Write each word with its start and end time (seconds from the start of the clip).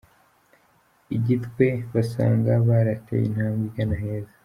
I 1.15 1.17
Gitwe 1.25 1.67
basanga 1.93 2.51
barateye 2.67 3.23
intambwe 3.29 3.63
igana 3.69 3.95
heza 4.03 4.33